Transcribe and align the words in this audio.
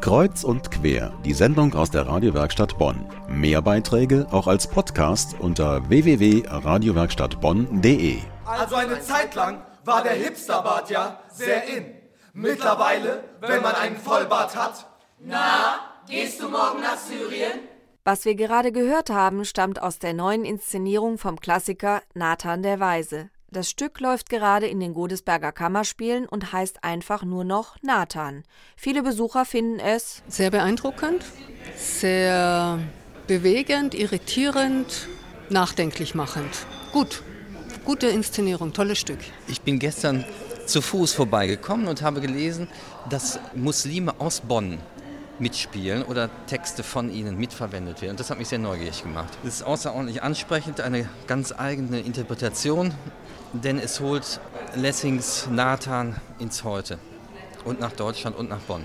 Kreuz 0.00 0.44
und 0.44 0.70
quer, 0.70 1.12
die 1.24 1.32
Sendung 1.32 1.74
aus 1.74 1.90
der 1.90 2.06
Radiowerkstatt 2.06 2.78
Bonn. 2.78 3.04
Mehr 3.28 3.60
Beiträge 3.60 4.28
auch 4.30 4.46
als 4.46 4.68
Podcast 4.68 5.34
unter 5.40 5.88
www.radiowerkstattbonn.de. 5.88 8.18
Also 8.44 8.76
eine 8.76 9.00
Zeit 9.00 9.34
lang 9.34 9.60
war 9.84 10.04
der 10.04 10.12
Hipsterbart 10.12 10.88
ja 10.90 11.18
sehr 11.30 11.64
in. 11.64 11.86
Mittlerweile, 12.32 13.24
wenn 13.40 13.60
man 13.60 13.74
einen 13.74 13.96
Vollbart 13.96 14.54
hat. 14.54 14.86
Na, 15.18 15.80
gehst 16.08 16.40
du 16.40 16.48
morgen 16.48 16.80
nach 16.80 16.96
Syrien? 16.96 17.58
Was 18.04 18.24
wir 18.24 18.36
gerade 18.36 18.70
gehört 18.72 19.10
haben, 19.10 19.44
stammt 19.44 19.82
aus 19.82 19.98
der 19.98 20.14
neuen 20.14 20.44
Inszenierung 20.44 21.18
vom 21.18 21.40
Klassiker 21.40 22.02
Nathan 22.14 22.62
der 22.62 22.78
Weise. 22.80 23.28
Das 23.50 23.70
Stück 23.70 23.98
läuft 24.00 24.28
gerade 24.28 24.66
in 24.66 24.78
den 24.78 24.92
Godesberger 24.92 25.52
Kammerspielen 25.52 26.26
und 26.26 26.52
heißt 26.52 26.84
einfach 26.84 27.24
nur 27.24 27.44
noch 27.44 27.76
Nathan. 27.80 28.42
Viele 28.76 29.02
Besucher 29.02 29.46
finden 29.46 29.80
es 29.80 30.22
sehr 30.28 30.50
beeindruckend, 30.50 31.24
sehr 31.74 32.78
bewegend, 33.26 33.94
irritierend, 33.94 35.08
nachdenklich 35.48 36.14
machend. 36.14 36.66
Gut, 36.92 37.22
gute 37.86 38.08
Inszenierung, 38.08 38.74
tolles 38.74 38.98
Stück. 38.98 39.20
Ich 39.46 39.62
bin 39.62 39.78
gestern 39.78 40.26
zu 40.66 40.82
Fuß 40.82 41.14
vorbeigekommen 41.14 41.88
und 41.88 42.02
habe 42.02 42.20
gelesen, 42.20 42.68
dass 43.08 43.40
Muslime 43.54 44.20
aus 44.20 44.42
Bonn 44.42 44.78
mitspielen 45.38 46.02
oder 46.02 46.30
Texte 46.46 46.82
von 46.82 47.10
ihnen 47.10 47.36
mitverwendet 47.36 48.02
werden. 48.02 48.16
Das 48.16 48.30
hat 48.30 48.38
mich 48.38 48.48
sehr 48.48 48.58
neugierig 48.58 49.02
gemacht. 49.02 49.36
Es 49.44 49.56
ist 49.56 49.62
außerordentlich 49.62 50.22
ansprechend, 50.22 50.80
eine 50.80 51.08
ganz 51.26 51.52
eigene 51.56 52.00
Interpretation 52.00 52.92
denn 53.52 53.78
es 53.78 54.00
holt 54.00 54.40
Lessings 54.74 55.48
Nathan 55.50 56.20
ins 56.38 56.64
Heute 56.64 56.98
und 57.64 57.80
nach 57.80 57.92
Deutschland 57.92 58.36
und 58.36 58.48
nach 58.48 58.60
Bonn. 58.60 58.84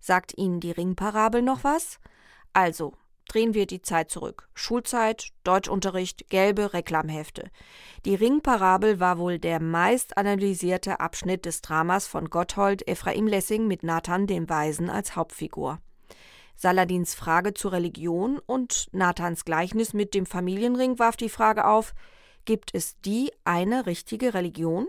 Sagt 0.00 0.36
Ihnen 0.36 0.60
die 0.60 0.72
Ringparabel 0.72 1.42
noch 1.42 1.62
was? 1.62 1.98
Also, 2.52 2.94
drehen 3.32 3.54
wir 3.54 3.66
die 3.66 3.80
Zeit 3.80 4.10
zurück. 4.10 4.48
Schulzeit, 4.54 5.28
Deutschunterricht, 5.42 6.28
gelbe 6.28 6.74
Reklamhefte. 6.74 7.50
Die 8.04 8.14
Ringparabel 8.14 9.00
war 9.00 9.18
wohl 9.18 9.38
der 9.38 9.58
meist 9.58 10.18
analysierte 10.18 11.00
Abschnitt 11.00 11.46
des 11.46 11.62
Dramas 11.62 12.06
von 12.06 12.28
Gotthold 12.28 12.86
Ephraim 12.86 13.26
Lessing 13.26 13.66
mit 13.66 13.84
Nathan 13.84 14.26
dem 14.26 14.50
Weisen 14.50 14.90
als 14.90 15.16
Hauptfigur. 15.16 15.80
Saladins 16.56 17.14
Frage 17.14 17.54
zur 17.54 17.72
Religion 17.72 18.38
und 18.44 18.88
Nathans 18.92 19.46
Gleichnis 19.46 19.94
mit 19.94 20.12
dem 20.12 20.26
Familienring 20.26 20.98
warf 20.98 21.16
die 21.16 21.30
Frage 21.30 21.66
auf, 21.66 21.94
Gibt 22.44 22.74
es 22.74 23.00
die 23.00 23.30
eine 23.44 23.86
richtige 23.86 24.34
Religion? 24.34 24.88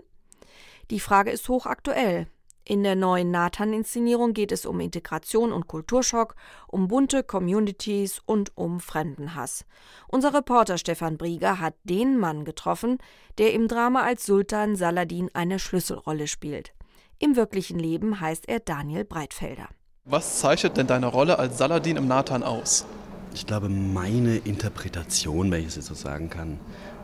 Die 0.90 1.00
Frage 1.00 1.30
ist 1.30 1.48
hochaktuell. 1.48 2.26
In 2.66 2.82
der 2.82 2.96
neuen 2.96 3.30
Nathan-Inszenierung 3.30 4.32
geht 4.32 4.50
es 4.50 4.64
um 4.64 4.80
Integration 4.80 5.52
und 5.52 5.66
Kulturschock, 5.66 6.34
um 6.66 6.88
bunte 6.88 7.22
Communities 7.22 8.22
und 8.24 8.56
um 8.56 8.80
Fremdenhass. 8.80 9.66
Unser 10.08 10.32
Reporter 10.32 10.78
Stefan 10.78 11.18
Brieger 11.18 11.60
hat 11.60 11.74
den 11.84 12.18
Mann 12.18 12.46
getroffen, 12.46 12.98
der 13.36 13.52
im 13.52 13.68
Drama 13.68 14.00
als 14.00 14.24
Sultan 14.24 14.76
Saladin 14.76 15.28
eine 15.34 15.58
Schlüsselrolle 15.58 16.26
spielt. 16.26 16.72
Im 17.18 17.36
wirklichen 17.36 17.78
Leben 17.78 18.20
heißt 18.20 18.48
er 18.48 18.60
Daniel 18.60 19.04
Breitfelder. 19.04 19.68
Was 20.06 20.40
zeichnet 20.40 20.78
denn 20.78 20.86
deine 20.86 21.06
Rolle 21.06 21.38
als 21.38 21.58
Saladin 21.58 21.98
im 21.98 22.08
Nathan 22.08 22.42
aus? 22.42 22.86
Ich 23.34 23.46
glaube, 23.46 23.68
meine 23.68 24.36
Interpretation, 24.36 25.50
wenn 25.50 25.60
ich 25.60 25.66
es 25.66 25.76
jetzt 25.76 25.86
so 25.86 25.94
sagen 25.94 26.30
kann, 26.30 26.60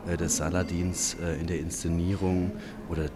äh, 0.07 0.17
des 0.17 0.37
Saladins 0.37 1.15
äh, 1.21 1.39
in 1.39 1.47
der 1.47 1.59
Inszenierung 1.59 2.53
oder 2.89 3.09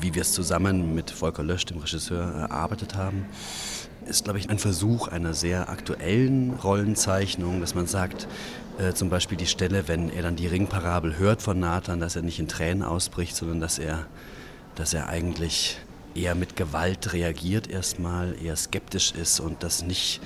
wie 0.00 0.14
wir 0.14 0.22
es 0.22 0.32
zusammen 0.32 0.94
mit 0.94 1.10
Volker 1.10 1.42
Lösch, 1.42 1.64
dem 1.66 1.78
Regisseur, 1.78 2.22
erarbeitet 2.22 2.96
haben, 2.96 3.26
ist, 4.06 4.24
glaube 4.24 4.38
ich, 4.38 4.50
ein 4.50 4.58
Versuch 4.58 5.08
einer 5.08 5.34
sehr 5.34 5.68
aktuellen 5.68 6.54
Rollenzeichnung, 6.54 7.60
dass 7.60 7.74
man 7.74 7.86
sagt, 7.86 8.26
äh, 8.78 8.92
zum 8.92 9.10
Beispiel 9.10 9.36
die 9.36 9.46
Stelle, 9.46 9.86
wenn 9.86 10.10
er 10.10 10.22
dann 10.22 10.36
die 10.36 10.46
Ringparabel 10.46 11.18
hört 11.18 11.42
von 11.42 11.60
Nathan, 11.60 12.00
dass 12.00 12.16
er 12.16 12.22
nicht 12.22 12.38
in 12.38 12.48
Tränen 12.48 12.82
ausbricht, 12.82 13.36
sondern 13.36 13.60
dass 13.60 13.78
er, 13.78 14.06
dass 14.74 14.94
er 14.94 15.08
eigentlich 15.08 15.78
eher 16.14 16.34
mit 16.34 16.56
Gewalt 16.56 17.12
reagiert 17.12 17.68
erstmal, 17.68 18.34
eher 18.42 18.56
skeptisch 18.56 19.12
ist 19.12 19.40
und 19.40 19.62
das 19.62 19.82
nicht 19.82 20.20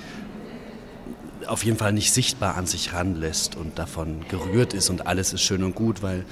auf 1.47 1.63
jeden 1.63 1.77
Fall 1.77 1.93
nicht 1.93 2.13
sichtbar 2.13 2.55
an 2.55 2.65
sich 2.65 2.93
ranlässt 2.93 3.55
und 3.55 3.77
davon 3.79 4.25
gerührt 4.29 4.73
ist 4.73 4.89
und 4.89 5.07
alles 5.07 5.33
ist 5.33 5.41
schön 5.41 5.63
und 5.63 5.75
gut, 5.75 6.01
weil 6.01 6.25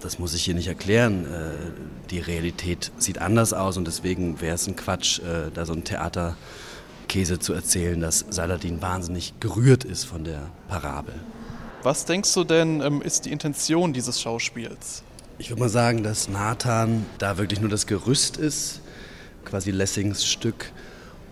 das 0.00 0.18
muss 0.18 0.34
ich 0.34 0.44
hier 0.44 0.54
nicht 0.54 0.68
erklären. 0.68 1.26
Äh, 1.26 2.10
die 2.10 2.20
Realität 2.20 2.92
sieht 2.98 3.18
anders 3.18 3.52
aus 3.52 3.76
und 3.76 3.86
deswegen 3.86 4.40
wäre 4.40 4.54
es 4.54 4.66
ein 4.66 4.76
Quatsch, 4.76 5.20
äh, 5.20 5.50
da 5.52 5.64
so 5.64 5.72
ein 5.72 5.84
Theaterkäse 5.84 7.38
zu 7.38 7.52
erzählen, 7.52 8.00
dass 8.00 8.24
Saladin 8.30 8.82
wahnsinnig 8.82 9.34
gerührt 9.40 9.84
ist 9.84 10.04
von 10.04 10.24
der 10.24 10.50
Parabel. 10.68 11.14
Was 11.82 12.04
denkst 12.04 12.32
du 12.34 12.44
denn, 12.44 12.80
ähm, 12.80 13.00
ist 13.00 13.24
die 13.24 13.32
Intention 13.32 13.92
dieses 13.92 14.20
Schauspiels? 14.20 15.02
Ich 15.38 15.48
würde 15.48 15.60
mal 15.60 15.68
sagen, 15.70 16.02
dass 16.02 16.28
Nathan 16.28 17.06
da 17.18 17.38
wirklich 17.38 17.60
nur 17.60 17.70
das 17.70 17.86
Gerüst 17.86 18.36
ist, 18.36 18.80
quasi 19.46 19.70
Lessings 19.70 20.26
Stück 20.26 20.70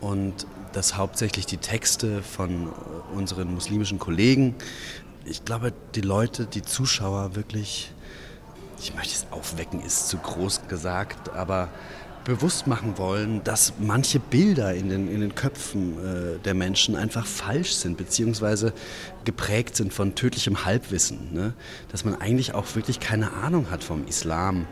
und 0.01 0.47
dass 0.73 0.97
hauptsächlich 0.97 1.47
die 1.47 1.57
Texte 1.57 2.23
von 2.23 2.69
unseren 3.15 3.53
muslimischen 3.53 3.99
Kollegen, 3.99 4.55
ich 5.25 5.45
glaube, 5.45 5.73
die 5.95 6.01
Leute, 6.01 6.47
die 6.47 6.63
Zuschauer 6.63 7.37
wirklich, 7.37 7.93
ich 8.81 8.95
möchte 8.95 9.15
es 9.15 9.27
aufwecken, 9.31 9.81
ist 9.81 10.09
zu 10.09 10.19
groß 10.19 10.69
gesagt, 10.69 11.31
aber 11.31 11.69
bewusst 12.25 12.67
machen 12.67 12.99
wollen, 12.99 13.43
dass 13.45 13.75
manche 13.79 14.21
Bilder 14.21 14.75
in 14.75 14.89
den, 14.89 15.09
in 15.09 15.21
den 15.21 15.35
Köpfen 15.35 15.95
äh, 15.99 16.39
der 16.39 16.55
Menschen 16.55 16.97
einfach 16.97 17.27
falsch 17.27 17.73
sind, 17.73 17.97
beziehungsweise 17.97 18.73
geprägt 19.25 19.77
sind 19.77 19.93
von 19.93 20.15
tödlichem 20.15 20.65
Halbwissen. 20.65 21.33
Ne? 21.33 21.55
Dass 21.91 22.05
man 22.05 22.21
eigentlich 22.21 22.55
auch 22.55 22.75
wirklich 22.75 23.01
keine 23.01 23.33
Ahnung 23.33 23.71
hat 23.71 23.83
vom 23.83 24.07
Islam. 24.07 24.67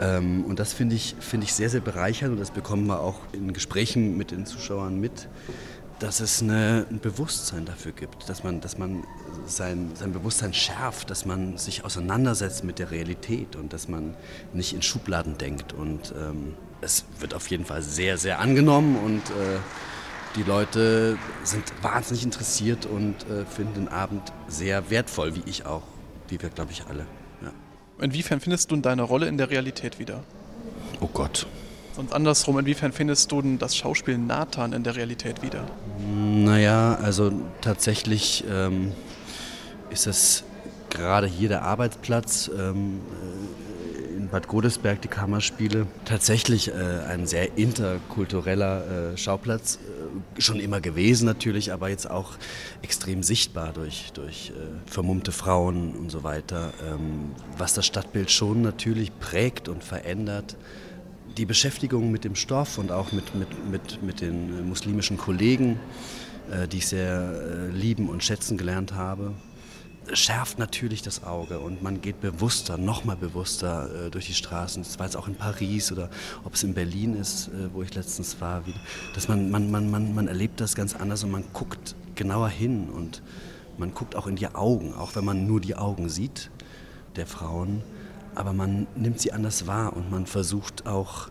Ähm, 0.00 0.44
und 0.44 0.58
das 0.58 0.72
finde 0.72 0.96
ich, 0.96 1.14
find 1.20 1.44
ich 1.44 1.54
sehr, 1.54 1.70
sehr 1.70 1.80
bereichernd 1.80 2.32
und 2.32 2.40
das 2.40 2.50
bekommen 2.50 2.86
wir 2.86 3.00
auch 3.00 3.20
in 3.32 3.52
Gesprächen 3.52 4.16
mit 4.16 4.30
den 4.30 4.46
Zuschauern 4.46 4.98
mit, 4.98 5.28
dass 5.98 6.20
es 6.20 6.42
eine, 6.42 6.86
ein 6.90 7.00
Bewusstsein 7.00 7.64
dafür 7.64 7.92
gibt, 7.92 8.28
dass 8.28 8.44
man, 8.44 8.60
dass 8.60 8.76
man 8.76 9.04
sein, 9.46 9.92
sein 9.94 10.12
Bewusstsein 10.12 10.52
schärft, 10.52 11.10
dass 11.10 11.24
man 11.24 11.56
sich 11.56 11.84
auseinandersetzt 11.84 12.64
mit 12.64 12.78
der 12.78 12.90
Realität 12.90 13.56
und 13.56 13.72
dass 13.72 13.88
man 13.88 14.14
nicht 14.52 14.74
in 14.74 14.82
Schubladen 14.82 15.38
denkt. 15.38 15.72
Und 15.72 16.12
ähm, 16.18 16.54
es 16.80 17.04
wird 17.20 17.34
auf 17.34 17.48
jeden 17.48 17.64
Fall 17.64 17.82
sehr, 17.82 18.18
sehr 18.18 18.38
angenommen 18.38 18.96
und 18.96 19.30
äh, 19.30 19.58
die 20.36 20.42
Leute 20.42 21.16
sind 21.44 21.64
wahnsinnig 21.82 22.22
interessiert 22.22 22.84
und 22.86 23.14
äh, 23.30 23.46
finden 23.46 23.74
den 23.74 23.88
Abend 23.88 24.32
sehr 24.48 24.90
wertvoll, 24.90 25.34
wie 25.34 25.42
ich 25.46 25.64
auch, 25.64 25.82
wie 26.28 26.40
wir, 26.40 26.50
glaube 26.50 26.72
ich, 26.72 26.84
alle. 26.86 27.06
Ja. 27.42 27.52
Inwiefern 28.04 28.40
findest 28.40 28.70
du 28.70 28.76
deine 28.76 29.02
Rolle 29.02 29.28
in 29.28 29.38
der 29.38 29.50
Realität 29.50 29.98
wieder? 29.98 30.22
Oh 31.00 31.08
Gott. 31.12 31.46
Und 31.96 32.12
andersrum, 32.12 32.58
inwiefern 32.58 32.92
findest 32.92 33.32
du 33.32 33.40
denn 33.40 33.58
das 33.58 33.74
Schauspiel 33.74 34.18
Nathan 34.18 34.74
in 34.74 34.82
der 34.82 34.96
Realität 34.96 35.42
wieder? 35.42 35.64
Naja, 36.06 36.98
also 37.02 37.32
tatsächlich 37.62 38.44
ähm, 38.50 38.92
ist 39.88 40.06
es 40.06 40.44
gerade 40.90 41.26
hier 41.26 41.48
der 41.48 41.62
Arbeitsplatz 41.62 42.50
ähm, 42.54 43.00
äh, 43.00 43.45
Bad 44.36 44.48
Godesberg, 44.48 45.00
die 45.00 45.08
Kammerspiele, 45.08 45.86
tatsächlich 46.04 46.68
äh, 46.68 46.74
ein 47.08 47.26
sehr 47.26 47.56
interkultureller 47.56 49.14
äh, 49.14 49.16
Schauplatz. 49.16 49.78
Äh, 50.36 50.42
schon 50.42 50.60
immer 50.60 50.82
gewesen 50.82 51.24
natürlich, 51.24 51.72
aber 51.72 51.88
jetzt 51.88 52.10
auch 52.10 52.32
extrem 52.82 53.22
sichtbar 53.22 53.72
durch, 53.72 54.12
durch 54.12 54.50
äh, 54.54 54.90
vermummte 54.90 55.32
Frauen 55.32 55.96
und 55.96 56.10
so 56.10 56.22
weiter, 56.22 56.74
ähm, 56.86 57.30
was 57.56 57.72
das 57.72 57.86
Stadtbild 57.86 58.30
schon 58.30 58.60
natürlich 58.60 59.18
prägt 59.18 59.70
und 59.70 59.82
verändert 59.82 60.58
die 61.38 61.46
Beschäftigung 61.46 62.12
mit 62.12 62.24
dem 62.24 62.34
Stoff 62.34 62.76
und 62.76 62.92
auch 62.92 63.12
mit, 63.12 63.34
mit, 63.34 63.48
mit, 63.70 64.02
mit 64.02 64.20
den 64.20 64.68
muslimischen 64.68 65.16
Kollegen, 65.16 65.80
äh, 66.50 66.68
die 66.68 66.76
ich 66.76 66.88
sehr 66.88 67.32
äh, 67.32 67.70
lieben 67.70 68.10
und 68.10 68.22
schätzen 68.22 68.58
gelernt 68.58 68.92
habe, 68.92 69.32
schärft 70.12 70.58
natürlich 70.58 71.02
das 71.02 71.24
Auge 71.24 71.58
und 71.58 71.82
man 71.82 72.00
geht 72.00 72.20
bewusster, 72.20 72.78
nochmal 72.78 73.16
bewusster 73.16 74.06
äh, 74.06 74.10
durch 74.10 74.26
die 74.26 74.34
Straßen. 74.34 74.82
Das 74.82 74.98
war 74.98 75.06
jetzt 75.06 75.16
auch 75.16 75.28
in 75.28 75.34
Paris 75.34 75.92
oder 75.92 76.10
ob 76.44 76.54
es 76.54 76.62
in 76.62 76.74
Berlin 76.74 77.14
ist, 77.14 77.48
äh, 77.48 77.72
wo 77.72 77.82
ich 77.82 77.94
letztens 77.94 78.40
war. 78.40 78.66
Wie, 78.66 78.74
dass 79.14 79.28
man, 79.28 79.50
man, 79.50 79.70
man, 79.70 79.90
man, 79.90 80.14
man 80.14 80.28
erlebt 80.28 80.60
das 80.60 80.74
ganz 80.74 80.94
anders 80.94 81.24
und 81.24 81.30
man 81.30 81.44
guckt 81.52 81.94
genauer 82.14 82.48
hin 82.48 82.88
und 82.90 83.22
man 83.78 83.92
guckt 83.92 84.16
auch 84.16 84.26
in 84.26 84.36
die 84.36 84.48
Augen, 84.48 84.94
auch 84.94 85.16
wenn 85.16 85.24
man 85.24 85.46
nur 85.46 85.60
die 85.60 85.76
Augen 85.76 86.08
sieht 86.08 86.50
der 87.16 87.26
Frauen 87.26 87.82
aber 88.36 88.52
man 88.52 88.86
nimmt 88.94 89.20
sie 89.20 89.32
anders 89.32 89.66
wahr 89.66 89.96
und 89.96 90.10
man 90.10 90.26
versucht 90.26 90.86
auch 90.86 91.28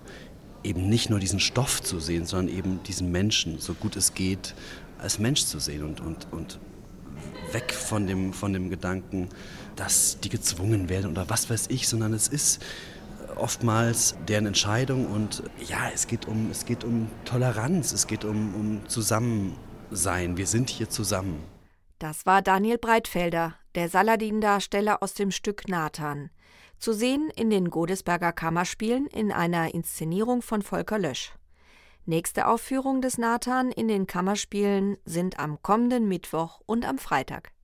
eben 0.64 0.90
nicht 0.90 1.12
nur 1.12 1.20
diesen 1.20 1.40
Stoff 1.40 1.82
zu 1.82 2.00
sehen, 2.00 2.26
sondern 2.26 2.54
eben 2.54 2.84
diesen 2.84 3.12
Menschen, 3.12 3.60
so 3.60 3.76
gut 3.76 3.96
es 3.96 4.16
geht, 4.16 4.56
als 4.98 5.20
Mensch 5.20 5.46
zu 5.46 5.60
sehen 5.60 5.84
und, 5.84 6.02
und, 6.02 6.28
und 6.32 6.60
weg 7.52 7.74
von 7.74 8.08
dem, 8.08 8.34
von 8.34 8.54
dem 8.54 8.70
Gedanken, 8.70 9.30
dass 9.76 10.20
die 10.20 10.30
gezwungen 10.30 10.90
werden 10.90 11.12
oder 11.12 11.30
was 11.30 11.50
weiß 11.50 11.68
ich, 11.70 11.88
sondern 11.88 12.14
es 12.14 12.28
ist 12.28 12.64
oftmals 13.36 14.16
deren 14.28 14.46
Entscheidung 14.46 15.08
und 15.08 15.44
ja, 15.68 15.90
es 15.94 16.08
geht 16.08 16.28
um, 16.28 16.50
es 16.52 16.66
geht 16.66 16.84
um 16.84 17.10
Toleranz, 17.26 17.92
es 17.92 18.08
geht 18.08 18.26
um, 18.26 18.56
um 18.56 18.90
Zusammensein. 18.90 20.38
Wir 20.38 20.48
sind 20.48 20.70
hier 20.70 20.90
zusammen. 20.90 21.44
Das 22.00 22.26
war 22.26 22.42
Daniel 22.42 22.78
Breitfelder, 22.78 23.56
der 23.76 23.90
Saladin-Darsteller 23.90 25.02
aus 25.02 25.14
dem 25.14 25.32
Stück 25.32 25.68
Nathan. 25.68 26.30
Zu 26.78 26.94
sehen 26.94 27.32
in 27.36 27.50
den 27.50 27.70
Godesberger 27.70 28.34
Kammerspielen 28.34 29.08
in 29.08 29.32
einer 29.32 29.74
Inszenierung 29.74 30.42
von 30.42 30.62
Volker 30.62 31.00
Lösch. 31.00 31.34
Nächste 32.08 32.46
Aufführung 32.46 33.02
des 33.02 33.18
Nathan 33.18 33.72
in 33.72 33.88
den 33.88 34.06
Kammerspielen 34.06 34.98
sind 35.06 35.40
am 35.40 35.64
kommenden 35.64 36.08
Mittwoch 36.08 36.62
und 36.68 36.88
am 36.88 37.00
Freitag. 37.00 37.55